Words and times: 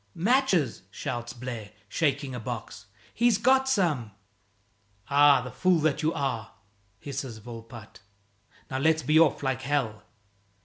"Matches!" 0.15 0.81
shouts 0.89 1.31
Blaire, 1.31 1.69
shaking 1.87 2.33
a 2.33 2.39
box, 2.39 2.87
"he's 3.13 3.37
got 3.37 3.69
some!" 3.69 4.09
"Ah, 5.11 5.41
the 5.43 5.51
fool 5.51 5.77
that 5.81 6.01
you 6.01 6.11
are!" 6.13 6.53
hisses 6.97 7.37
Volpatte. 7.39 7.99
"Now 8.71 8.79
let's 8.79 9.03
be 9.03 9.19
off 9.19 9.43
like 9.43 9.61
hell." 9.61 10.01